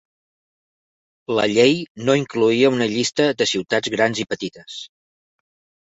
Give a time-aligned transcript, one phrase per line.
[1.41, 1.75] La llei
[2.09, 4.85] no incloïa una llista de ciutats grans i petites.